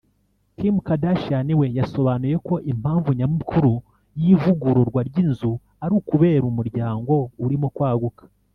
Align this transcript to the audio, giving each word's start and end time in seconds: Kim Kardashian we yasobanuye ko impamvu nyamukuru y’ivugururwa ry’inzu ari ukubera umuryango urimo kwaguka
Kim 0.57 0.75
Kardashian 0.85 1.47
we 1.59 1.65
yasobanuye 1.79 2.35
ko 2.47 2.55
impamvu 2.71 3.09
nyamukuru 3.19 3.73
y’ivugururwa 4.21 4.99
ry’inzu 5.09 5.51
ari 5.83 5.93
ukubera 5.99 6.43
umuryango 6.51 7.13
urimo 7.45 7.67
kwaguka 7.75 8.23